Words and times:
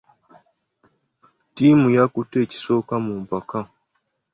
Ttiimu 1.49 1.87
yakutte 1.95 2.39
kisooka 2.51 2.95
mu 3.05 3.13
mpaka. 3.23 3.59